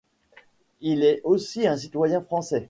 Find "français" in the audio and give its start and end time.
2.21-2.59